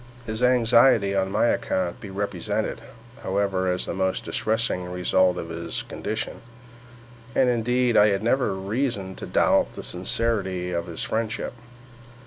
His 0.25 0.41
anxiety 0.41 1.15
on 1.15 1.31
my 1.31 1.45
account 1.45 1.97
he 2.01 2.09
represented, 2.09 2.81
however, 3.21 3.71
as 3.71 3.85
the 3.85 3.93
most 3.93 4.25
distressing 4.25 4.85
result 4.91 5.37
of 5.37 5.49
his 5.49 5.83
condition; 5.83 6.41
and, 7.35 7.47
indeed, 7.51 7.95
I 7.95 8.07
had 8.07 8.23
never 8.23 8.55
reason 8.55 9.13
to 9.17 9.27
doubt 9.27 9.73
the 9.73 9.83
sincerity 9.83 10.71
of 10.71 10.87
his 10.87 11.03
friendship. 11.03 11.53